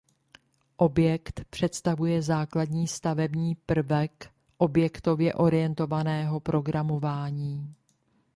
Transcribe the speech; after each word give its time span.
Objekt 0.77 1.41
představuje 1.49 2.21
základní 2.21 2.87
stavební 2.87 3.55
prvek 3.55 4.31
objektově 4.57 5.33
orientovaného 5.33 6.39
programování. 6.39 7.75